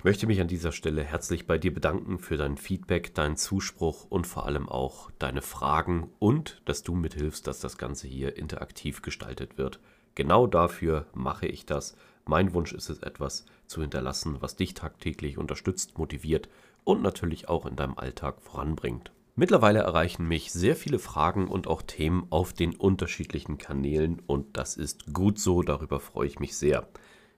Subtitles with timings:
[0.00, 4.06] Ich möchte mich an dieser Stelle herzlich bei dir bedanken für dein Feedback, deinen Zuspruch
[4.08, 9.02] und vor allem auch deine Fragen und dass du mithilfst, dass das Ganze hier interaktiv
[9.02, 9.80] gestaltet wird.
[10.14, 11.96] Genau dafür mache ich das.
[12.26, 16.48] Mein Wunsch ist es, etwas zu hinterlassen, was dich tagtäglich unterstützt, motiviert
[16.84, 19.10] und natürlich auch in deinem Alltag voranbringt.
[19.34, 24.76] Mittlerweile erreichen mich sehr viele Fragen und auch Themen auf den unterschiedlichen Kanälen und das
[24.76, 26.86] ist gut so, darüber freue ich mich sehr.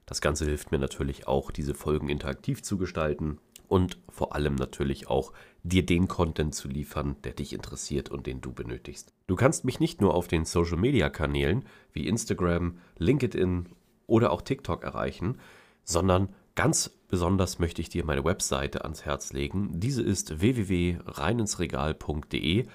[0.06, 5.08] Das Ganze hilft mir natürlich auch, diese Folgen interaktiv zu gestalten und vor allem natürlich
[5.08, 5.32] auch
[5.62, 9.12] dir den Content zu liefern, der dich interessiert und den du benötigst.
[9.28, 13.68] Du kannst mich nicht nur auf den Social-Media-Kanälen wie Instagram, LinkedIn
[14.08, 15.38] oder auch TikTok erreichen,
[15.84, 19.78] sondern ganz besonders möchte ich dir meine Webseite ans Herz legen.
[19.78, 22.66] Diese ist www.reininsregal.de.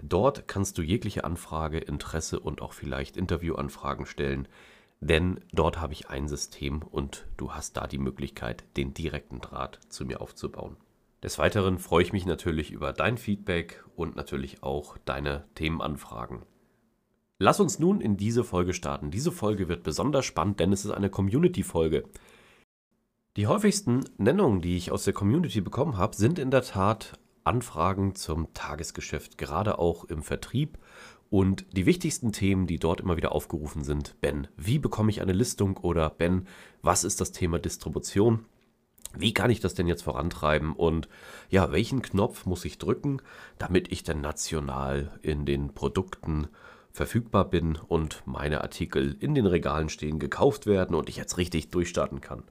[0.00, 4.46] Dort kannst du jegliche Anfrage, Interesse und auch vielleicht Interviewanfragen stellen
[5.00, 9.80] denn dort habe ich ein System und du hast da die Möglichkeit, den direkten Draht
[9.88, 10.76] zu mir aufzubauen.
[11.22, 16.42] Des Weiteren freue ich mich natürlich über dein Feedback und natürlich auch deine Themenanfragen.
[17.38, 19.10] Lass uns nun in diese Folge starten.
[19.10, 22.04] Diese Folge wird besonders spannend, denn es ist eine Community-Folge.
[23.36, 28.14] Die häufigsten Nennungen, die ich aus der Community bekommen habe, sind in der Tat Anfragen
[28.14, 30.78] zum Tagesgeschäft, gerade auch im Vertrieb
[31.30, 35.32] und die wichtigsten Themen, die dort immer wieder aufgerufen sind, Ben, wie bekomme ich eine
[35.32, 36.46] Listung oder Ben,
[36.82, 38.44] was ist das Thema Distribution?
[39.18, 41.08] Wie kann ich das denn jetzt vorantreiben und
[41.48, 43.22] ja, welchen Knopf muss ich drücken,
[43.58, 46.48] damit ich denn national in den Produkten
[46.92, 51.70] verfügbar bin und meine Artikel in den Regalen stehen, gekauft werden und ich jetzt richtig
[51.70, 52.42] durchstarten kann?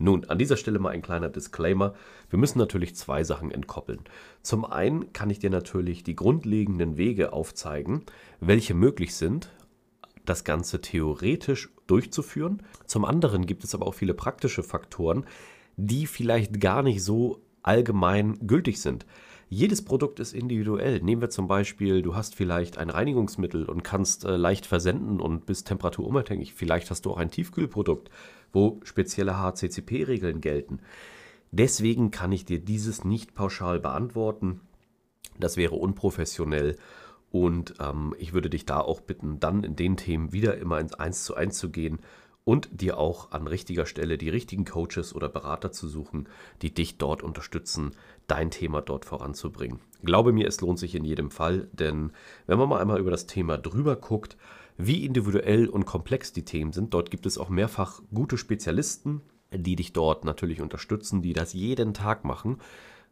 [0.00, 1.94] Nun, an dieser Stelle mal ein kleiner Disclaimer.
[2.30, 4.00] Wir müssen natürlich zwei Sachen entkoppeln.
[4.42, 8.04] Zum einen kann ich dir natürlich die grundlegenden Wege aufzeigen,
[8.38, 9.50] welche möglich sind,
[10.24, 12.62] das Ganze theoretisch durchzuführen.
[12.86, 15.26] Zum anderen gibt es aber auch viele praktische Faktoren,
[15.76, 19.04] die vielleicht gar nicht so allgemein gültig sind.
[19.50, 21.00] Jedes Produkt ist individuell.
[21.00, 25.46] Nehmen wir zum Beispiel, du hast vielleicht ein Reinigungsmittel und kannst äh, leicht versenden und
[25.46, 26.52] bist temperaturunabhängig.
[26.52, 28.10] Vielleicht hast du auch ein Tiefkühlprodukt,
[28.52, 30.80] wo spezielle HCCP-Regeln gelten.
[31.50, 34.60] Deswegen kann ich dir dieses nicht pauschal beantworten.
[35.38, 36.76] Das wäre unprofessionell.
[37.30, 40.94] Und ähm, ich würde dich da auch bitten, dann in den Themen wieder immer ins
[40.94, 42.00] Eins zu eins zu gehen
[42.44, 46.30] und dir auch an richtiger Stelle die richtigen Coaches oder Berater zu suchen,
[46.62, 47.90] die dich dort unterstützen,
[48.28, 49.80] dein Thema dort voranzubringen.
[50.04, 52.12] Glaube mir, es lohnt sich in jedem Fall, denn
[52.46, 54.36] wenn man mal einmal über das Thema drüber guckt,
[54.76, 59.22] wie individuell und komplex die Themen sind, dort gibt es auch mehrfach gute Spezialisten,
[59.52, 62.58] die dich dort natürlich unterstützen, die das jeden Tag machen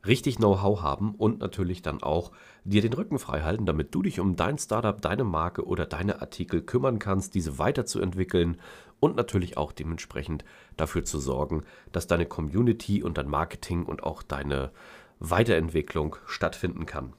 [0.06, 2.32] richtig Know-how haben und natürlich dann auch
[2.64, 6.20] dir den Rücken frei halten, damit du dich um dein Startup, deine Marke oder deine
[6.20, 8.58] Artikel kümmern kannst, diese weiterzuentwickeln
[9.00, 10.44] und natürlich auch dementsprechend
[10.76, 14.70] dafür zu sorgen, dass deine Community und dein Marketing und auch deine
[15.18, 17.14] Weiterentwicklung stattfinden kann.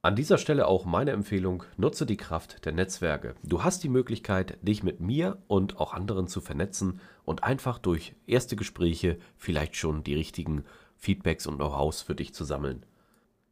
[0.00, 3.34] An dieser Stelle auch meine Empfehlung, nutze die Kraft der Netzwerke.
[3.42, 8.14] Du hast die Möglichkeit, dich mit mir und auch anderen zu vernetzen und einfach durch
[8.26, 10.64] erste Gespräche vielleicht schon die richtigen
[10.96, 12.86] Feedbacks und Know-hows für dich zu sammeln.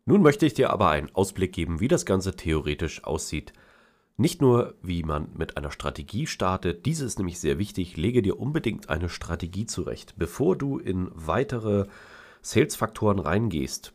[0.04, 3.52] Nun möchte ich dir aber einen Ausblick geben, wie das Ganze theoretisch aussieht.
[4.16, 8.38] Nicht nur, wie man mit einer Strategie startet, diese ist nämlich sehr wichtig, lege dir
[8.38, 10.14] unbedingt eine Strategie zurecht.
[10.16, 11.86] Bevor du in weitere
[12.46, 13.92] Sales-Faktoren reingehst,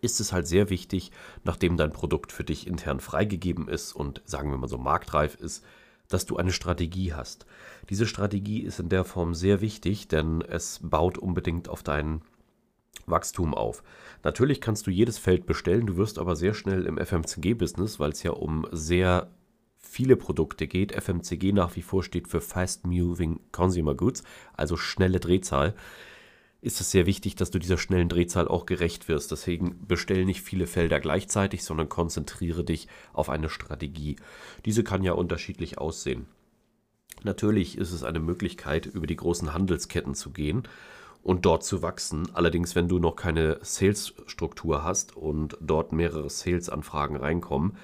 [0.00, 1.12] ist es halt sehr wichtig,
[1.44, 5.64] nachdem dein Produkt für dich intern freigegeben ist und sagen wir mal so marktreif ist,
[6.08, 7.46] dass du eine Strategie hast.
[7.90, 12.22] Diese Strategie ist in der Form sehr wichtig, denn es baut unbedingt auf dein
[13.06, 13.82] Wachstum auf.
[14.24, 18.22] Natürlich kannst du jedes Feld bestellen, du wirst aber sehr schnell im FMCG-Business, weil es
[18.22, 19.30] ja um sehr
[19.76, 20.92] viele Produkte geht.
[20.92, 24.24] FMCG nach wie vor steht für Fast Moving Consumer Goods,
[24.54, 25.74] also schnelle Drehzahl
[26.60, 29.30] ist es sehr wichtig, dass du dieser schnellen Drehzahl auch gerecht wirst.
[29.30, 34.16] Deswegen bestell nicht viele Felder gleichzeitig, sondern konzentriere dich auf eine Strategie.
[34.64, 36.26] Diese kann ja unterschiedlich aussehen.
[37.22, 40.64] Natürlich ist es eine Möglichkeit, über die großen Handelsketten zu gehen
[41.22, 42.28] und dort zu wachsen.
[42.34, 47.76] Allerdings, wenn du noch keine Sales-Struktur hast und dort mehrere Sales-Anfragen reinkommen,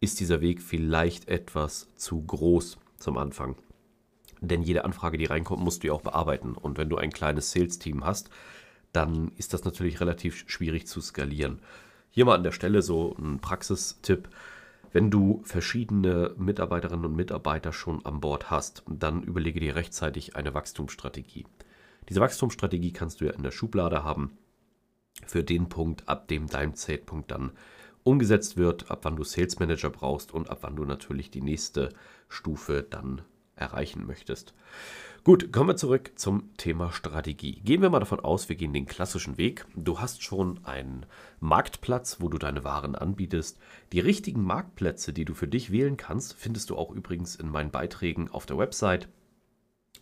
[0.00, 3.56] ist dieser Weg vielleicht etwas zu groß zum Anfang.
[4.42, 6.54] Denn jede Anfrage, die reinkommt, musst du ja auch bearbeiten.
[6.54, 8.28] Und wenn du ein kleines Sales-Team hast,
[8.92, 11.60] dann ist das natürlich relativ schwierig zu skalieren.
[12.10, 14.28] Hier mal an der Stelle so ein Praxistipp.
[14.92, 20.52] Wenn du verschiedene Mitarbeiterinnen und Mitarbeiter schon an Bord hast, dann überlege dir rechtzeitig eine
[20.52, 21.46] Wachstumsstrategie.
[22.08, 24.36] Diese Wachstumsstrategie kannst du ja in der Schublade haben
[25.24, 27.52] für den Punkt, ab dem dein Zeitpunkt dann
[28.02, 31.90] umgesetzt wird, ab wann du Sales Manager brauchst und ab wann du natürlich die nächste
[32.28, 33.22] Stufe dann
[33.62, 34.54] erreichen möchtest.
[35.24, 37.60] Gut, kommen wir zurück zum Thema Strategie.
[37.60, 39.66] Gehen wir mal davon aus, wir gehen den klassischen Weg.
[39.76, 41.06] Du hast schon einen
[41.38, 43.60] Marktplatz, wo du deine Waren anbietest.
[43.92, 47.70] Die richtigen Marktplätze, die du für dich wählen kannst, findest du auch übrigens in meinen
[47.70, 49.08] Beiträgen auf der Website.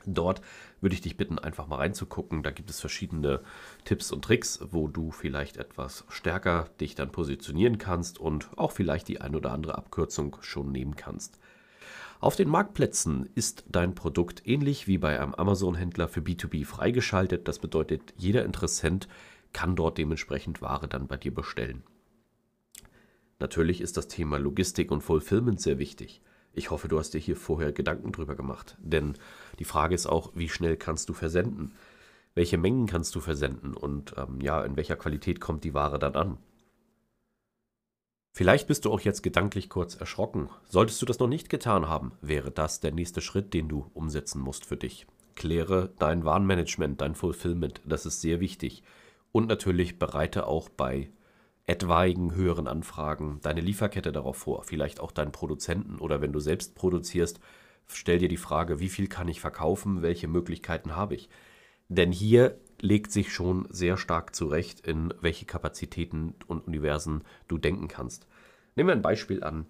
[0.06, 0.40] Dort
[0.80, 2.42] würde ich dich bitten, einfach mal reinzugucken.
[2.42, 3.42] Da gibt es verschiedene
[3.84, 9.08] Tipps und Tricks, wo du vielleicht etwas stärker dich dann positionieren kannst und auch vielleicht
[9.08, 11.38] die ein oder andere Abkürzung schon nehmen kannst.
[12.20, 17.48] Auf den Marktplätzen ist dein Produkt ähnlich wie bei einem Amazon-Händler für B2B freigeschaltet.
[17.48, 19.08] Das bedeutet, jeder Interessent
[19.54, 21.82] kann dort dementsprechend Ware dann bei dir bestellen.
[23.38, 26.20] Natürlich ist das Thema Logistik und Fulfillment sehr wichtig.
[26.52, 29.14] Ich hoffe, du hast dir hier vorher Gedanken drüber gemacht, denn
[29.58, 31.72] die Frage ist auch, wie schnell kannst du versenden?
[32.34, 36.16] Welche Mengen kannst du versenden und ähm, ja, in welcher Qualität kommt die Ware dann
[36.16, 36.36] an?
[38.32, 40.50] Vielleicht bist du auch jetzt gedanklich kurz erschrocken.
[40.68, 44.40] Solltest du das noch nicht getan haben, wäre das der nächste Schritt, den du umsetzen
[44.40, 45.06] musst für dich.
[45.34, 48.82] Kläre dein Warnmanagement, dein Fulfillment, das ist sehr wichtig.
[49.32, 51.10] Und natürlich bereite auch bei
[51.66, 56.74] etwaigen höheren Anfragen deine Lieferkette darauf vor, vielleicht auch deinen Produzenten oder wenn du selbst
[56.74, 57.40] produzierst,
[57.86, 61.28] stell dir die Frage, wie viel kann ich verkaufen, welche Möglichkeiten habe ich.
[61.88, 67.88] Denn hier legt sich schon sehr stark zurecht, in welche Kapazitäten und Universen du denken
[67.88, 68.26] kannst.
[68.74, 69.66] Nehmen wir ein Beispiel an.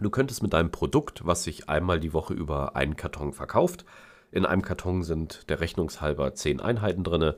[0.00, 3.84] Du könntest mit deinem Produkt, was sich einmal die Woche über einen Karton verkauft,
[4.32, 7.34] in einem Karton sind der Rechnungshalber zehn Einheiten drin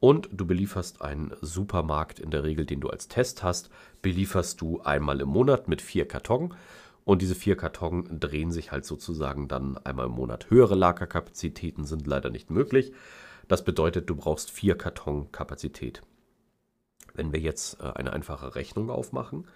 [0.00, 3.70] und du belieferst einen Supermarkt in der Regel, den du als Test hast,
[4.02, 6.54] belieferst du einmal im Monat mit vier Karton
[7.04, 10.50] und diese vier Karton drehen sich halt sozusagen dann einmal im Monat.
[10.50, 12.92] Höhere Lagerkapazitäten sind leider nicht möglich.
[13.48, 16.02] Das bedeutet, du brauchst vier Karton Kapazität.
[17.14, 19.46] Wenn wir jetzt äh, eine einfache Rechnung aufmachen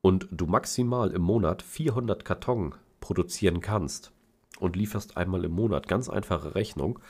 [0.00, 4.12] und du maximal im Monat 400 Karton produzieren kannst
[4.60, 7.00] und lieferst einmal im Monat ganz einfache Rechnung,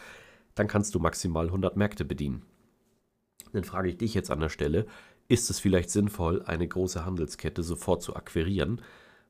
[0.55, 2.43] dann kannst du maximal 100 Märkte bedienen.
[3.53, 4.87] Dann frage ich dich jetzt an der Stelle,
[5.29, 8.81] ist es vielleicht sinnvoll, eine große Handelskette sofort zu akquirieren,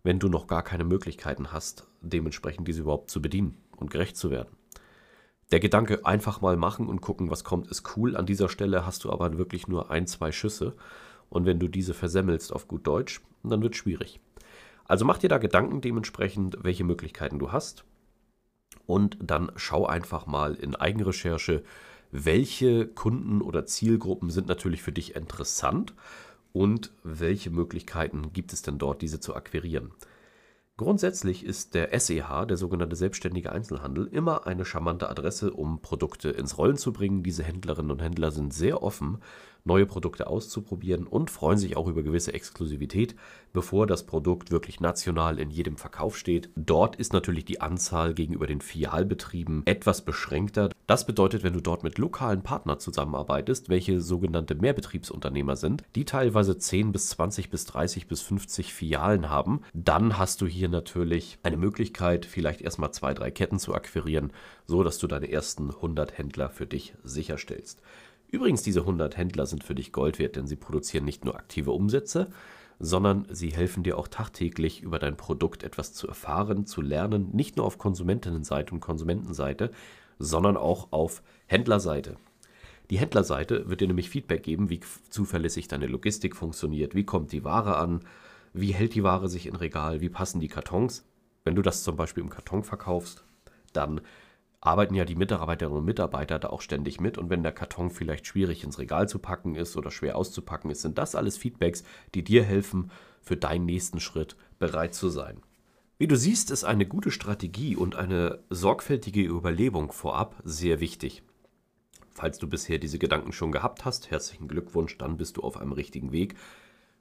[0.02, 4.30] wenn du noch gar keine Möglichkeiten hast, dementsprechend diese überhaupt zu bedienen und gerecht zu
[4.30, 4.56] werden?
[5.50, 8.16] Der Gedanke, einfach mal machen und gucken, was kommt, ist cool.
[8.16, 10.74] An dieser Stelle hast du aber wirklich nur ein, zwei Schüsse.
[11.28, 14.20] Und wenn du diese versemmelst auf gut Deutsch, dann wird es schwierig.
[14.86, 17.84] Also mach dir da Gedanken dementsprechend, welche Möglichkeiten du hast.
[18.86, 21.62] Und dann schau einfach mal in Eigenrecherche,
[22.10, 25.94] welche Kunden oder Zielgruppen sind natürlich für dich interessant
[26.52, 29.90] und welche Möglichkeiten gibt es denn dort, diese zu akquirieren.
[30.76, 36.58] Grundsätzlich ist der SEH, der sogenannte selbstständige Einzelhandel, immer eine charmante Adresse, um Produkte ins
[36.58, 37.22] Rollen zu bringen.
[37.22, 39.18] Diese Händlerinnen und Händler sind sehr offen
[39.64, 43.16] neue Produkte auszuprobieren und freuen sich auch über gewisse Exklusivität,
[43.54, 46.50] bevor das Produkt wirklich national in jedem Verkauf steht.
[46.54, 50.68] Dort ist natürlich die Anzahl gegenüber den Filialbetrieben etwas beschränkter.
[50.86, 56.58] Das bedeutet, wenn du dort mit lokalen Partnern zusammenarbeitest, welche sogenannte Mehrbetriebsunternehmer sind, die teilweise
[56.58, 61.56] 10 bis 20 bis 30 bis 50 Filialen haben, dann hast du hier natürlich eine
[61.56, 64.32] Möglichkeit, vielleicht erstmal zwei, drei Ketten zu akquirieren,
[64.66, 67.80] so dass du deine ersten 100 Händler für dich sicherstellst.
[68.34, 71.70] Übrigens, diese 100 Händler sind für dich Gold wert, denn sie produzieren nicht nur aktive
[71.70, 72.32] Umsätze,
[72.80, 77.56] sondern sie helfen dir auch tagtäglich über dein Produkt etwas zu erfahren, zu lernen, nicht
[77.56, 79.70] nur auf Konsumentinnenseite und Konsumentenseite,
[80.18, 82.16] sondern auch auf Händlerseite.
[82.90, 87.44] Die Händlerseite wird dir nämlich Feedback geben, wie zuverlässig deine Logistik funktioniert, wie kommt die
[87.44, 88.00] Ware an,
[88.52, 91.04] wie hält die Ware sich in Regal, wie passen die Kartons.
[91.44, 93.22] Wenn du das zum Beispiel im Karton verkaufst,
[93.72, 94.00] dann
[94.64, 97.18] arbeiten ja die Mitarbeiterinnen und Mitarbeiter da auch ständig mit.
[97.18, 100.82] Und wenn der Karton vielleicht schwierig ins Regal zu packen ist oder schwer auszupacken ist,
[100.82, 102.90] sind das alles Feedbacks, die dir helfen,
[103.20, 105.40] für deinen nächsten Schritt bereit zu sein.
[105.96, 111.22] Wie du siehst, ist eine gute Strategie und eine sorgfältige Überlebung vorab sehr wichtig.
[112.10, 115.72] Falls du bisher diese Gedanken schon gehabt hast, herzlichen Glückwunsch, dann bist du auf einem
[115.72, 116.36] richtigen Weg.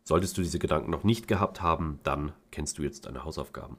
[0.03, 3.77] Solltest du diese Gedanken noch nicht gehabt haben, dann kennst du jetzt deine Hausaufgaben.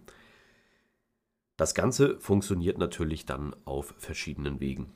[1.56, 4.92] Das Ganze funktioniert natürlich dann auf verschiedenen Wegen.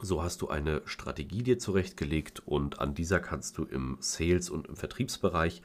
[0.00, 4.68] So hast du eine Strategie dir zurechtgelegt und an dieser kannst du im Sales- und
[4.68, 5.60] im Vertriebsbereich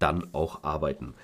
[0.00, 1.14] dann auch arbeiten.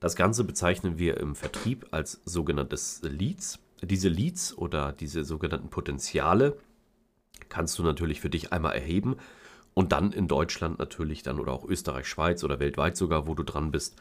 [0.00, 3.60] Das Ganze bezeichnen wir im Vertrieb als sogenanntes Leads.
[3.82, 6.56] Diese Leads oder diese sogenannten Potenziale
[7.48, 9.16] kannst du natürlich für dich einmal erheben
[9.74, 13.44] und dann in Deutschland natürlich dann oder auch Österreich, Schweiz oder weltweit sogar, wo du
[13.44, 14.00] dran bist,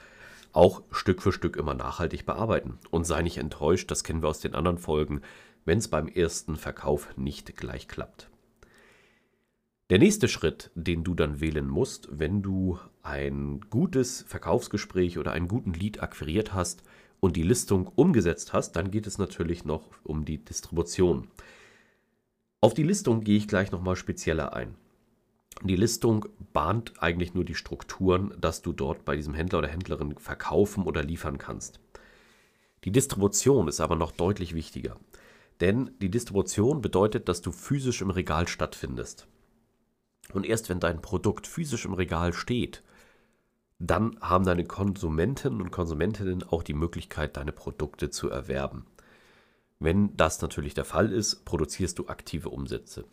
[0.54, 2.80] auch Stück für Stück immer nachhaltig bearbeiten.
[2.92, 5.22] Und sei nicht enttäuscht, das kennen wir aus den anderen Folgen,
[5.66, 8.30] wenn es beim ersten Verkauf nicht gleich klappt.
[9.90, 15.48] Der nächste Schritt, den du dann wählen musst, wenn du ein gutes Verkaufsgespräch oder einen
[15.48, 16.84] guten Lead akquiriert hast
[17.22, 21.30] und die Listung umgesetzt hast, dann geht es natürlich noch um die Distribution.
[22.60, 24.76] Auf die Listung gehe ich gleich nochmal spezieller ein.
[25.64, 30.18] Die Listung bahnt eigentlich nur die Strukturen, dass du dort bei diesem Händler oder Händlerin
[30.18, 31.80] verkaufen oder liefern kannst.
[32.84, 34.98] Die Distribution ist aber noch deutlich wichtiger.
[35.60, 39.28] Denn die Distribution bedeutet, dass du physisch im Regal stattfindest.
[40.34, 42.84] Und erst wenn dein Produkt physisch im Regal steht,
[43.80, 48.86] dann haben deine Konsumenten und Konsumentinnen auch die Möglichkeit, deine Produkte zu erwerben.
[49.80, 53.06] Wenn das natürlich der Fall ist, produzierst du aktive Umsätze.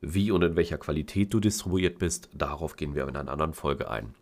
[0.00, 3.90] Wie und in welcher Qualität du distribuiert bist, darauf gehen wir in einer anderen Folge
[3.90, 4.14] ein.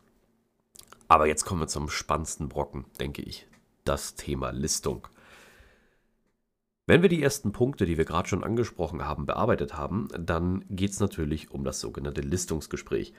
[1.09, 3.47] Aber jetzt kommen wir zum spannendsten Brocken, denke ich.
[3.85, 5.09] Das Thema Listung.
[6.87, 10.91] Wenn wir die ersten Punkte, die wir gerade schon angesprochen haben, bearbeitet haben, dann geht
[10.91, 13.15] es natürlich um das sogenannte Listungsgespräch.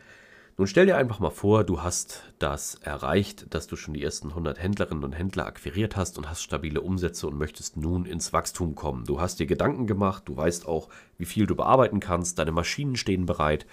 [0.58, 4.30] Nun stell dir einfach mal vor, du hast das erreicht, dass du schon die ersten
[4.30, 8.74] 100 Händlerinnen und Händler akquiriert hast und hast stabile Umsätze und möchtest nun ins Wachstum
[8.74, 9.04] kommen.
[9.04, 12.96] Du hast dir Gedanken gemacht, du weißt auch, wie viel du bearbeiten kannst, deine Maschinen
[12.96, 13.66] stehen bereit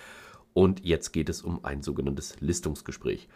[0.55, 3.29] und jetzt geht es um ein sogenanntes Listungsgespräch.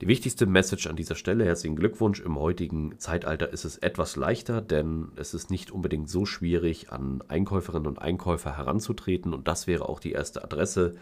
[0.00, 4.60] Die wichtigste Message an dieser Stelle, herzlichen Glückwunsch, im heutigen Zeitalter ist es etwas leichter,
[4.60, 9.88] denn es ist nicht unbedingt so schwierig, an Einkäuferinnen und Einkäufer heranzutreten und das wäre
[9.88, 10.96] auch die erste Adresse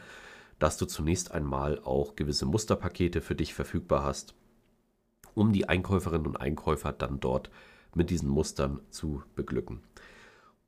[0.62, 4.36] dass du zunächst einmal auch gewisse Musterpakete für dich verfügbar hast,
[5.34, 7.50] um die Einkäuferinnen und Einkäufer dann dort
[7.96, 9.80] mit diesen Mustern zu beglücken.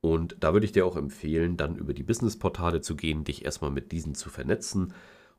[0.00, 3.70] Und da würde ich dir auch empfehlen, dann über die Businessportale zu gehen, dich erstmal
[3.70, 4.94] mit diesen zu vernetzen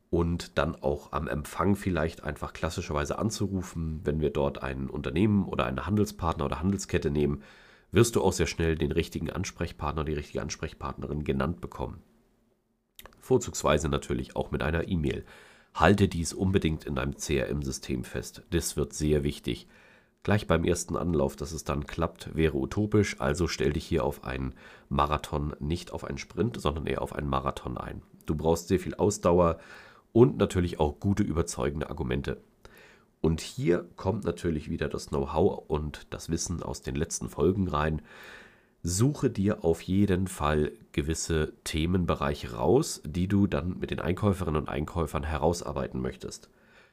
[0.10, 4.00] und dann auch am Empfang vielleicht einfach klassischerweise anzurufen.
[4.06, 7.44] Wenn wir dort ein Unternehmen oder einen Handelspartner oder Handelskette nehmen,
[7.92, 12.02] wirst du auch sehr schnell den richtigen Ansprechpartner, die richtige Ansprechpartnerin genannt bekommen
[13.25, 15.25] vorzugsweise natürlich auch mit einer E-Mail.
[15.74, 18.44] Halte dies unbedingt in deinem CRM-System fest.
[18.51, 19.67] Das wird sehr wichtig.
[20.24, 24.24] Gleich beim ersten Anlauf, dass es dann klappt, wäre utopisch, also stell dich hier auf
[24.24, 24.53] einen
[24.89, 28.01] Marathon, nicht auf einen Sprint, sondern eher auf einen Marathon ein.
[28.25, 29.60] Du brauchst sehr viel Ausdauer
[30.13, 32.38] und natürlich auch gute überzeugende Argumente.
[33.22, 38.01] Und hier kommt natürlich wieder das Know-how und das Wissen aus den letzten Folgen rein
[38.88, 44.70] suche dir auf jeden Fall gewisse Themenbereiche raus, die du dann mit den Einkäuferinnen und
[44.70, 46.51] Einkäufern herausarbeiten möchtest.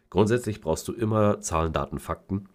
[0.08, 2.48] Grundsätzlich brauchst du immer Zahlen, Daten, Fakten,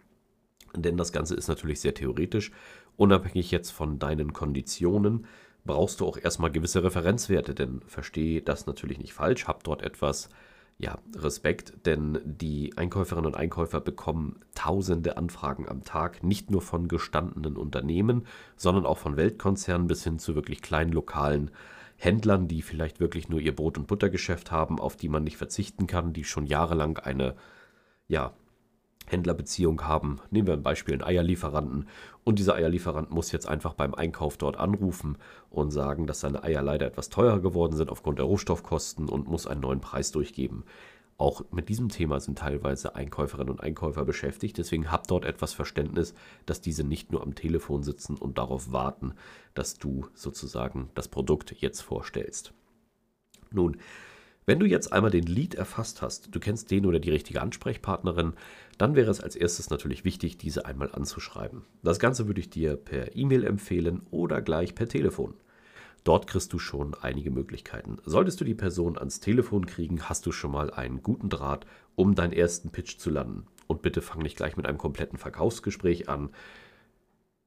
[0.74, 2.50] denn das Ganze ist natürlich sehr theoretisch.
[2.96, 5.26] Unabhängig jetzt von deinen Konditionen
[5.64, 10.30] brauchst du auch erstmal gewisse Referenzwerte, denn verstehe das natürlich nicht falsch, hab dort etwas
[10.78, 16.86] ja, Respekt, denn die Einkäuferinnen und Einkäufer bekommen tausende Anfragen am Tag, nicht nur von
[16.86, 21.50] gestandenen Unternehmen, sondern auch von Weltkonzernen bis hin zu wirklich kleinen lokalen
[21.96, 25.88] Händlern, die vielleicht wirklich nur ihr Brot- und Buttergeschäft haben, auf die man nicht verzichten
[25.88, 27.34] kann, die schon jahrelang eine
[28.06, 28.32] ja,
[29.08, 30.20] Händlerbeziehung haben.
[30.30, 31.88] Nehmen wir ein Beispiel, einen Eierlieferanten.
[32.24, 35.18] Und dieser Eierlieferant muss jetzt einfach beim Einkauf dort anrufen
[35.50, 39.46] und sagen, dass seine Eier leider etwas teurer geworden sind aufgrund der Rohstoffkosten und muss
[39.46, 40.64] einen neuen Preis durchgeben.
[41.18, 44.56] Auch mit diesem Thema sind teilweise Einkäuferinnen und Einkäufer beschäftigt.
[44.56, 46.14] Deswegen habt dort etwas Verständnis,
[46.46, 49.14] dass diese nicht nur am Telefon sitzen und darauf warten,
[49.54, 52.52] dass du sozusagen das Produkt jetzt vorstellst.
[53.50, 53.78] Nun,
[54.48, 58.32] wenn du jetzt einmal den Lead erfasst hast, du kennst den oder die richtige Ansprechpartnerin,
[58.78, 61.66] dann wäre es als erstes natürlich wichtig, diese einmal anzuschreiben.
[61.82, 65.34] Das Ganze würde ich dir per E-Mail empfehlen oder gleich per Telefon.
[66.02, 67.98] Dort kriegst du schon einige Möglichkeiten.
[68.06, 72.14] Solltest du die Person ans Telefon kriegen, hast du schon mal einen guten Draht, um
[72.14, 73.44] deinen ersten Pitch zu landen.
[73.66, 76.30] Und bitte fang nicht gleich mit einem kompletten Verkaufsgespräch an.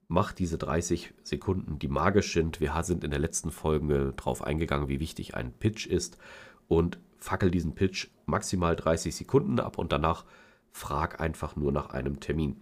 [0.08, 2.60] Mach diese 30 Sekunden, die magisch sind.
[2.60, 6.20] Wir sind in der letzten Folge darauf eingegangen, wie wichtig ein Pitch ist
[6.68, 10.26] und fackel diesen Pitch maximal 30 Sekunden ab und danach
[10.72, 12.58] frag einfach nur nach einem Termin.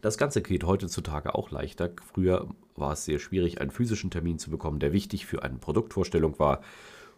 [0.00, 1.90] Das Ganze geht heutzutage auch leichter.
[2.12, 6.38] Früher war es sehr schwierig, einen physischen Termin zu bekommen, der wichtig für eine Produktvorstellung
[6.38, 6.60] war.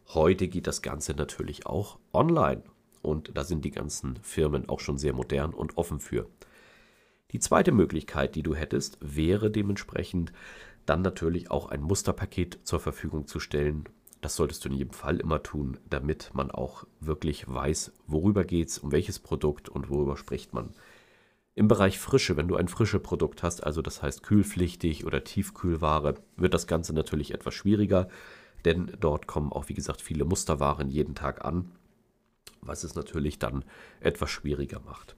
[0.09, 2.63] Heute geht das Ganze natürlich auch online.
[3.03, 6.29] Und da sind die ganzen Firmen auch schon sehr modern und offen für.
[7.33, 10.33] Die zweite Möglichkeit, die du hättest, wäre dementsprechend
[10.87, 13.85] dann natürlich auch ein Musterpaket zur Verfügung zu stellen,
[14.21, 18.69] das solltest du in jedem Fall immer tun, damit man auch wirklich weiß, worüber geht
[18.69, 20.71] es, um welches Produkt und worüber spricht man.
[21.55, 26.15] Im Bereich Frische, wenn du ein frisches Produkt hast, also das heißt kühlpflichtig oder Tiefkühlware,
[26.37, 28.09] wird das Ganze natürlich etwas schwieriger.
[28.65, 31.71] denn dort kommen auch, wie gesagt, viele Musterwaren jeden Tag an,
[32.61, 33.65] was es natürlich dann
[34.01, 35.17] etwas schwieriger macht.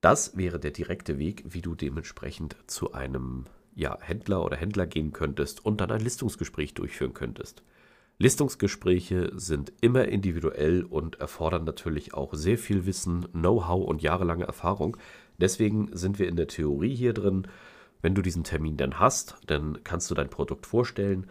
[0.00, 3.44] Das wäre der direkte Weg, wie du dementsprechend zu einem
[3.78, 7.62] ja, Händler oder Händler gehen könntest und dann ein Listungsgespräch durchführen könntest.
[8.18, 14.96] Listungsgespräche sind immer individuell und erfordern natürlich auch sehr viel Wissen, Know-how und jahrelange Erfahrung.
[15.36, 17.46] Deswegen sind wir in der Theorie hier drin.
[18.02, 21.28] Wenn du diesen Termin dann hast, dann kannst du dein Produkt vorstellen.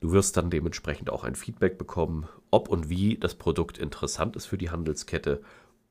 [0.00, 4.44] Du wirst dann dementsprechend auch ein Feedback bekommen, ob und wie das Produkt interessant ist
[4.44, 5.40] für die Handelskette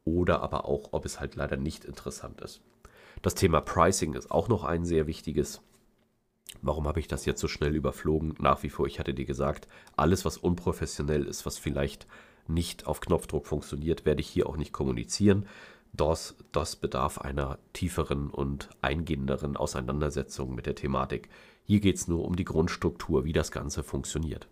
[0.04, 2.62] oder aber auch, ob es halt leider nicht interessant ist.
[3.24, 5.64] Das Thema Pricing ist auch noch ein sehr wichtiges.
[6.62, 8.36] Warum habe ich das jetzt so schnell überflogen?
[8.40, 12.08] Nach wie vor, ich hatte dir gesagt, alles, was unprofessionell ist, was vielleicht
[12.48, 15.46] nicht auf Knopfdruck funktioniert, werde ich hier auch nicht kommunizieren.
[15.94, 21.30] Das, das bedarf einer tieferen und eingehenderen Auseinandersetzung mit der Thematik.
[21.64, 24.48] Hier geht es nur um die Grundstruktur, wie das Ganze funktioniert.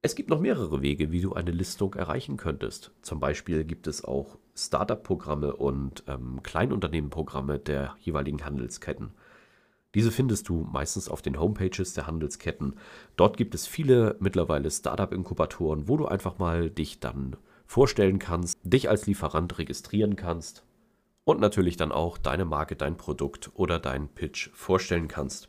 [0.00, 2.92] Es gibt noch mehrere Wege, wie du eine Listung erreichen könntest.
[3.02, 9.10] Zum Beispiel gibt es auch Startup-Programme und ähm, Kleinunternehmenprogramme der jeweiligen Handelsketten.
[9.98, 12.76] Diese findest du meistens auf den Homepages der Handelsketten.
[13.16, 17.34] Dort gibt es viele mittlerweile Startup-Inkubatoren, wo du einfach mal dich dann
[17.66, 20.62] vorstellen kannst, dich als Lieferant registrieren kannst
[21.24, 25.48] und natürlich dann auch deine Marke, dein Produkt oder dein Pitch vorstellen kannst.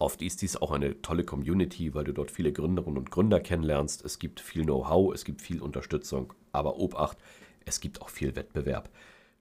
[0.00, 4.04] Oft ist dies auch eine tolle Community, weil du dort viele Gründerinnen und Gründer kennenlernst.
[4.04, 7.18] Es gibt viel Know-how, es gibt viel Unterstützung, aber Obacht,
[7.64, 8.90] es gibt auch viel Wettbewerb.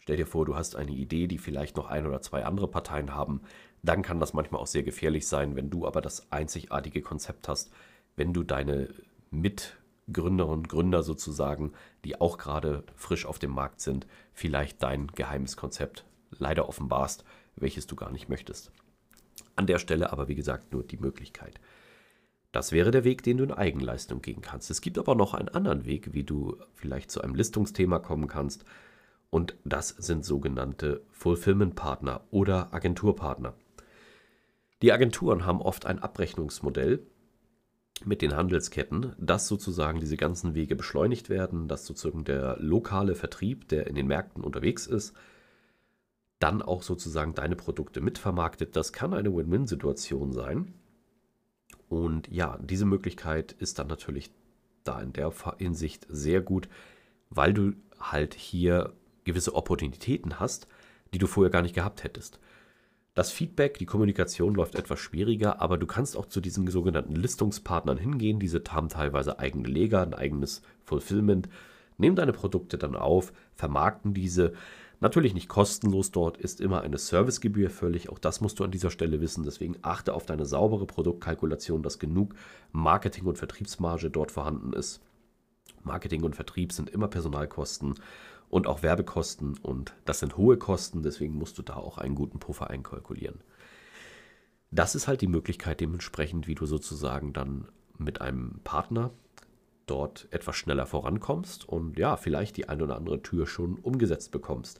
[0.05, 3.15] Stell dir vor, du hast eine Idee, die vielleicht noch ein oder zwei andere Parteien
[3.15, 3.41] haben.
[3.85, 7.71] Dann kann das manchmal auch sehr gefährlich sein, wenn du aber das einzigartige Konzept hast,
[8.15, 8.89] wenn du deine
[9.29, 11.71] Mitgründerinnen und Gründer sozusagen,
[12.03, 17.25] die auch gerade frisch auf dem Markt sind, vielleicht dein geheimes Konzept leider offenbarst,
[17.57, 18.71] welches du gar nicht möchtest.
[19.55, 21.59] An der Stelle aber, wie gesagt, nur die Möglichkeit.
[22.51, 24.71] Das wäre der Weg, den du in Eigenleistung gehen kannst.
[24.71, 28.65] Es gibt aber noch einen anderen Weg, wie du vielleicht zu einem Listungsthema kommen kannst.
[29.29, 33.53] Und das sind sogenannte Fulfillment-Partner oder Agenturpartner.
[34.85, 36.99] Die Agenturen haben oft ein Abrechnungsmodell
[38.03, 43.67] mit den Handelsketten, dass sozusagen diese ganzen Wege beschleunigt werden, dass sozusagen der lokale Vertrieb,
[43.69, 45.15] der in den Märkten unterwegs ist,
[46.37, 48.75] dann auch sozusagen deine Produkte mitvermarktet.
[48.75, 50.75] Das kann eine Win-Win-Situation sein.
[51.89, 54.29] Und ja, diese Möglichkeit ist dann natürlich
[54.83, 56.69] da in der Hinsicht sehr gut,
[57.31, 58.93] weil du halt hier
[59.23, 60.67] gewisse Opportunitäten hast,
[61.11, 62.39] die du vorher gar nicht gehabt hättest.
[63.15, 67.97] Das Feedback, die Kommunikation läuft etwas schwieriger, aber du kannst auch zu diesen sogenannten Listungspartnern
[67.97, 68.39] hingehen.
[68.39, 71.47] Diese haben teilweise eigene Leger, ein eigenes Fulfillment.
[71.97, 74.53] Nehmen deine Produkte dann auf, vermarkten diese
[75.01, 78.89] Natürlich nicht kostenlos, dort ist immer eine Servicegebühr völlig, auch das musst du an dieser
[78.89, 79.43] Stelle wissen.
[79.43, 82.33] Deswegen achte auf deine saubere Produktkalkulation, dass genug
[82.71, 85.01] Marketing- und Vertriebsmarge dort vorhanden ist.
[85.83, 87.95] Marketing und Vertrieb sind immer Personalkosten
[88.55, 92.39] und auch Werbekosten und das sind hohe Kosten, deswegen musst du da auch einen guten
[92.39, 93.41] Puffer einkalkulieren.
[94.71, 99.11] Das ist halt die Möglichkeit dementsprechend, wie du sozusagen dann mit einem Partner
[99.87, 104.79] dort etwas schneller vorankommst und ja, vielleicht die eine oder andere Tür schon umgesetzt bekommst.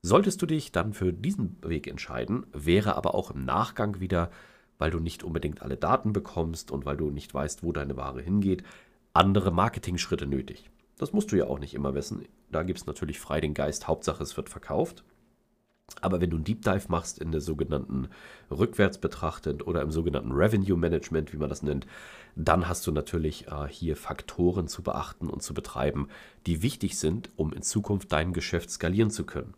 [0.00, 4.30] Solltest du dich dann für diesen Weg entscheiden, wäre aber auch im Nachgang wieder,
[4.78, 8.22] weil du nicht unbedingt alle Daten bekommst und weil du nicht weißt, wo deine Ware
[8.22, 8.62] hingeht,
[9.12, 10.70] andere Marketing-Schritte nötig.
[11.00, 12.26] Das musst du ja auch nicht immer wissen.
[12.52, 15.02] Da gibt es natürlich frei den Geist, Hauptsache es wird verkauft.
[16.02, 18.08] Aber wenn du einen Deep Dive machst in der sogenannten
[18.50, 21.86] rückwärts betrachtet oder im sogenannten Revenue Management, wie man das nennt,
[22.36, 26.08] dann hast du natürlich äh, hier Faktoren zu beachten und zu betreiben,
[26.44, 29.54] die wichtig sind, um in Zukunft dein Geschäft skalieren zu können.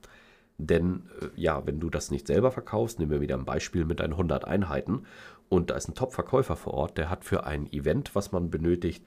[0.58, 3.98] Denn äh, ja, wenn du das nicht selber verkaufst, nehmen wir wieder ein Beispiel mit
[3.98, 5.06] deinen 100 Einheiten
[5.48, 9.04] und da ist ein Top-Verkäufer vor Ort, der hat für ein Event, was man benötigt,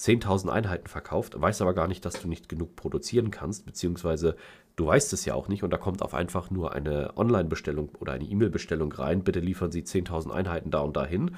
[0.00, 4.36] 10.000 Einheiten verkauft, weiß aber gar nicht, dass du nicht genug produzieren kannst, beziehungsweise
[4.76, 8.12] du weißt es ja auch nicht und da kommt auf einfach nur eine Online-Bestellung oder
[8.12, 11.36] eine E-Mail-Bestellung rein, bitte liefern Sie 10.000 Einheiten da und dahin,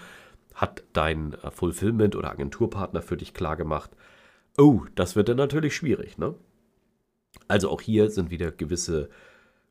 [0.54, 3.90] hat dein äh, Fulfillment oder Agenturpartner für dich klar gemacht,
[4.56, 6.34] oh, das wird dann natürlich schwierig, ne?
[7.46, 9.08] Also auch hier sind wieder gewisse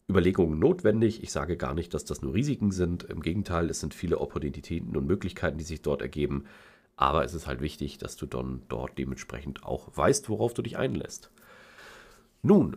[0.10, 1.21] Überlegungen notwendig.
[1.21, 3.04] Ich sage gar nicht, dass das nur Risiken sind.
[3.04, 6.45] Im Gegenteil, es sind viele Opportunitäten und Möglichkeiten, die sich dort ergeben.
[6.97, 10.77] Aber es ist halt wichtig, dass du dann dort dementsprechend auch weißt, worauf du dich
[10.77, 11.31] einlässt.
[12.41, 12.75] Nun,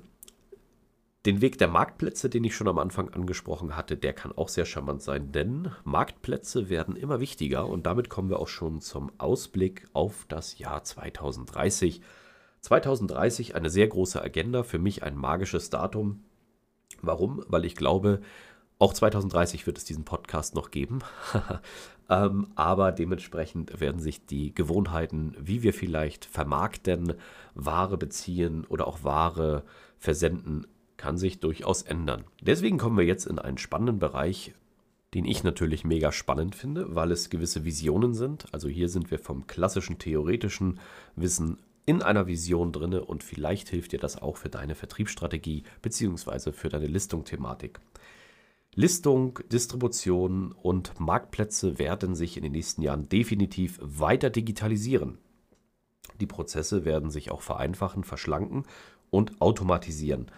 [1.27, 4.65] den Weg der Marktplätze, den ich schon am Anfang angesprochen hatte, der kann auch sehr
[4.65, 9.87] charmant sein, denn Marktplätze werden immer wichtiger und damit kommen wir auch schon zum Ausblick
[9.93, 12.03] auf das Jahr 2030.
[12.61, 16.25] 2030 eine sehr große Agenda, für mich ein magisches Datum.
[17.03, 17.43] Warum?
[17.49, 18.21] Weil ich glaube,
[18.81, 21.01] Auch 2030 wird es diesen Podcast noch geben.
[22.09, 27.13] ähm, aber dementsprechend werden sich die Gewohnheiten, wie wir vielleicht vermarkten,
[27.55, 29.65] Ware beziehen oder auch Ware
[29.99, 30.67] versenden,
[30.97, 32.25] kann sich durchaus ändern.
[32.41, 34.55] Deswegen kommen wir jetzt in einen spannenden Bereich,
[35.13, 38.47] den ich natürlich mega spannend finde, weil es gewisse Visionen sind.
[38.53, 40.81] Also hier sind wir vom klassischen theoretischen
[41.17, 46.53] Wissen in einer Vision drinne und vielleicht hilft dir das auch für deine Vertriebsstrategie bzw.
[46.53, 47.81] für deine Listung-Thematik.
[48.81, 55.19] Listung, Distribution und Marktplätze werden sich in den nächsten Jahren definitiv weiter digitalisieren.
[56.19, 58.65] Die Prozesse werden sich auch vereinfachen, verschlanken
[59.11, 60.31] und automatisieren.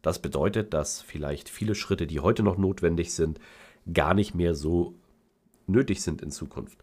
[0.00, 3.38] Das bedeutet, dass vielleicht viele Schritte, die heute noch notwendig sind,
[3.92, 4.94] gar nicht mehr so
[5.66, 6.78] nötig sind in Zukunft.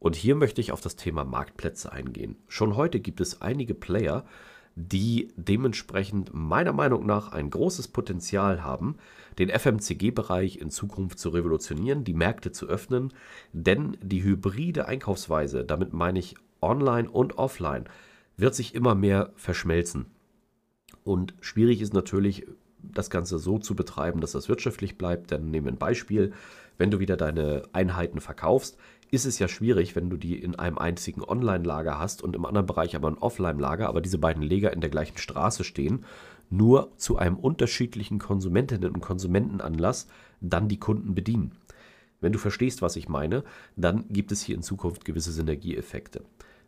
[0.00, 2.38] Und hier möchte ich auf das Thema Marktplätze eingehen.
[2.48, 4.32] Schon heute gibt es einige Player, die
[4.76, 8.96] dementsprechend meiner Meinung nach ein großes Potenzial haben,
[9.38, 13.12] den FMCG-Bereich in Zukunft zu revolutionieren, die Märkte zu öffnen,
[13.52, 17.84] denn die hybride Einkaufsweise, damit meine ich online und offline,
[18.36, 20.06] wird sich immer mehr verschmelzen.
[21.04, 22.46] Und schwierig ist natürlich,
[22.82, 25.30] das Ganze so zu betreiben, dass das wirtschaftlich bleibt.
[25.30, 26.32] Denn nehmen wir ein Beispiel,
[26.78, 28.76] wenn du wieder deine Einheiten verkaufst,
[29.10, 32.66] ist es ja schwierig, wenn du die in einem einzigen Online-Lager hast und im anderen
[32.66, 36.04] Bereich aber ein Offline-Lager, aber diese beiden Lager in der gleichen Straße stehen,
[36.50, 40.06] nur zu einem unterschiedlichen Konsumentinnen- und Konsumentenanlass
[40.40, 41.52] dann die Kunden bedienen.
[42.20, 43.44] Wenn du verstehst, was ich meine,
[43.76, 46.24] dann gibt es hier in Zukunft gewisse Synergieeffekte.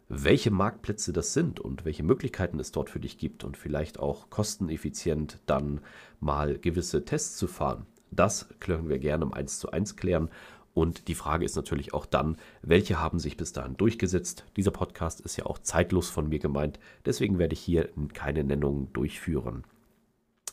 [0.08, 4.30] Welche Marktplätze das sind und welche Möglichkeiten es dort für dich gibt und vielleicht auch
[4.30, 5.80] kosteneffizient dann
[6.20, 10.30] mal gewisse Tests zu fahren, das können wir gerne im 1 zu 1 klären
[10.78, 14.44] und die Frage ist natürlich auch dann, welche haben sich bis dahin durchgesetzt?
[14.56, 18.92] Dieser Podcast ist ja auch zeitlos von mir gemeint, deswegen werde ich hier keine Nennungen
[18.92, 19.64] durchführen.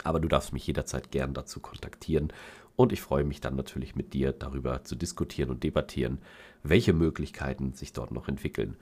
[0.04, 2.34] Aber du darfst mich jederzeit gern dazu kontaktieren
[2.76, 6.18] und ich freue mich dann natürlich mit dir darüber zu diskutieren und debattieren,
[6.64, 8.78] welche Möglichkeiten sich dort noch entwickeln.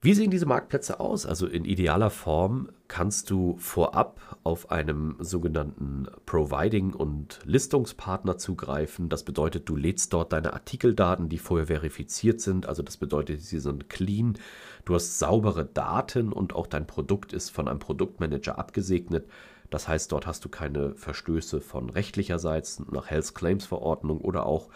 [0.00, 1.26] Wie sehen diese Marktplätze aus?
[1.26, 9.08] Also in idealer Form kannst du vorab auf einem sogenannten Providing- und Listungspartner zugreifen.
[9.08, 12.66] Das bedeutet, du lädst dort deine Artikeldaten, die vorher verifiziert sind.
[12.66, 14.38] Also das bedeutet, sie sind clean.
[14.84, 19.26] Du hast saubere Daten und auch dein Produkt ist von einem Produktmanager abgesegnet.
[19.68, 24.68] Das heißt, dort hast du keine Verstöße von rechtlicherseits nach Health Claims Verordnung oder auch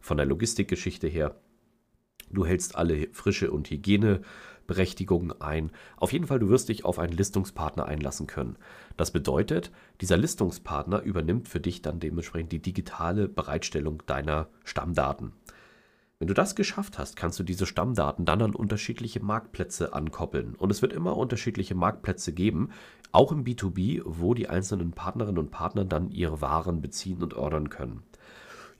[0.00, 1.36] von der Logistikgeschichte her.
[2.32, 4.22] Du hältst alle Frische und Hygiene
[4.70, 5.72] Berechtigungen ein.
[5.96, 8.56] Auf jeden Fall, du wirst dich auf einen Listungspartner einlassen können.
[8.96, 15.32] Das bedeutet, dieser Listungspartner übernimmt für dich dann dementsprechend die digitale Bereitstellung deiner Stammdaten.
[16.20, 20.54] Wenn du das geschafft hast, kannst du diese Stammdaten dann an unterschiedliche Marktplätze ankoppeln.
[20.54, 22.68] Und es wird immer unterschiedliche Marktplätze geben,
[23.10, 27.70] auch im B2B, wo die einzelnen Partnerinnen und Partner dann ihre Waren beziehen und ordern
[27.70, 28.04] können.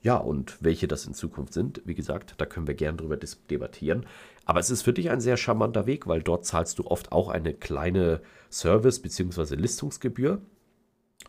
[0.03, 4.07] Ja, und welche das in Zukunft sind, wie gesagt, da können wir gern drüber debattieren.
[4.45, 7.29] Aber es ist für dich ein sehr charmanter Weg, weil dort zahlst du oft auch
[7.29, 9.55] eine kleine Service- bzw.
[9.55, 10.41] Listungsgebühr,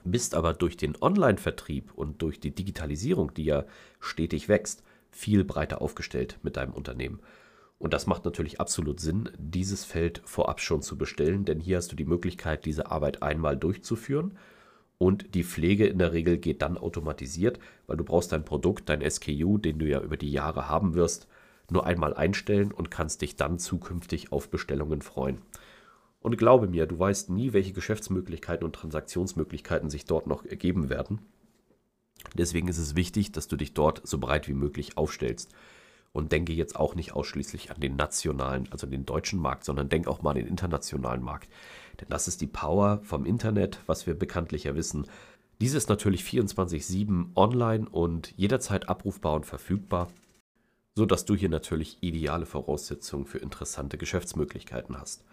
[0.04, 3.66] bist aber durch den Online-Vertrieb und durch die Digitalisierung, die ja
[4.00, 7.20] stetig wächst, viel breiter aufgestellt mit deinem Unternehmen.
[7.78, 11.92] Und das macht natürlich absolut Sinn, dieses Feld vorab schon zu bestellen, denn hier hast
[11.92, 14.38] du die Möglichkeit, diese Arbeit einmal durchzuführen
[15.02, 19.02] und die Pflege in der Regel geht dann automatisiert, weil du brauchst dein Produkt, dein
[19.10, 21.26] SKU, den du ja über die Jahre haben wirst,
[21.68, 25.38] nur einmal einstellen und kannst dich dann zukünftig auf Bestellungen freuen.
[26.20, 31.18] Und glaube mir, du weißt nie, welche Geschäftsmöglichkeiten und Transaktionsmöglichkeiten sich dort noch ergeben werden.
[32.38, 35.52] Deswegen ist es wichtig, dass du dich dort so breit wie möglich aufstellst.
[36.12, 40.06] Und denke jetzt auch nicht ausschließlich an den nationalen, also den deutschen Markt, sondern denk
[40.06, 41.48] auch mal an den internationalen Markt.
[42.00, 45.06] Denn das ist die Power vom Internet, was wir bekanntlich ja wissen.
[45.60, 50.08] Dies ist natürlich 24/7 online und jederzeit abrufbar und verfügbar,
[50.94, 55.24] sodass du hier natürlich ideale Voraussetzungen für interessante Geschäftsmöglichkeiten hast.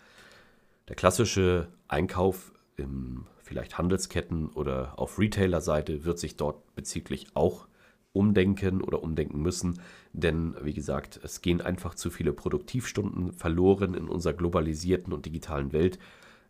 [0.88, 7.68] Der klassische Einkauf im vielleicht Handelsketten oder auf Retailer-Seite wird sich dort bezüglich auch
[8.14, 9.80] umdenken oder umdenken müssen,
[10.14, 15.74] denn wie gesagt, es gehen einfach zu viele Produktivstunden verloren in unserer globalisierten und digitalen
[15.74, 16.00] Welt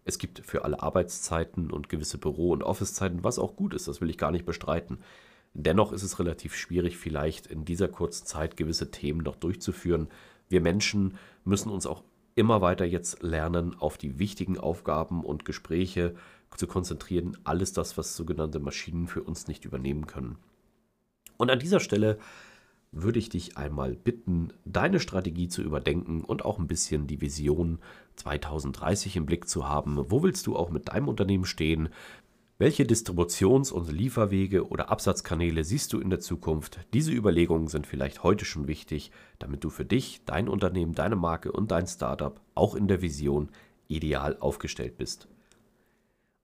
[0.09, 4.01] es gibt für alle Arbeitszeiten und gewisse Büro- und Officezeiten, was auch gut ist, das
[4.01, 4.99] will ich gar nicht bestreiten.
[5.53, 10.07] Dennoch ist es relativ schwierig, vielleicht in dieser kurzen Zeit gewisse Themen noch durchzuführen.
[10.47, 12.03] Wir Menschen müssen uns auch
[12.35, 16.15] immer weiter jetzt lernen, auf die wichtigen Aufgaben und Gespräche
[16.55, 17.37] zu konzentrieren.
[17.43, 20.37] Alles das, was sogenannte Maschinen für uns nicht übernehmen können.
[21.39, 22.19] Und an dieser Stelle
[22.91, 27.79] würde ich dich einmal bitten, deine Strategie zu überdenken und auch ein bisschen die Vision
[28.17, 30.03] 2030 im Blick zu haben.
[30.11, 31.89] Wo willst du auch mit deinem Unternehmen stehen?
[32.57, 36.79] Welche Distributions- und Lieferwege oder Absatzkanäle siehst du in der Zukunft?
[36.93, 41.53] Diese Überlegungen sind vielleicht heute schon wichtig, damit du für dich, dein Unternehmen, deine Marke
[41.53, 43.47] und dein Startup auch in der Vision
[43.87, 45.29] ideal aufgestellt bist.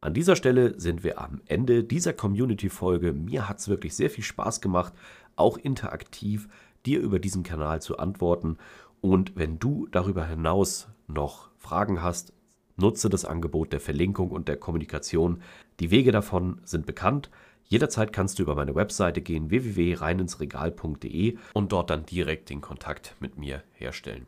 [0.05, 3.11] An dieser Stelle sind wir am Ende dieser Community-Folge.
[3.11, 4.93] Mir hat es wirklich sehr viel Spaß gemacht,
[5.35, 6.47] auch interaktiv
[6.85, 8.59] dir über diesen Kanal zu antworten.
[9.01, 12.33] Und wenn du darüber hinaus noch Fragen hast,
[12.77, 15.41] Nutze das Angebot der Verlinkung und der Kommunikation.
[15.79, 17.31] Die Wege davon sind bekannt.
[17.63, 23.37] Jederzeit kannst du über meine Webseite gehen www.reininsregal.de und dort dann direkt den Kontakt mit
[23.37, 24.27] mir herstellen.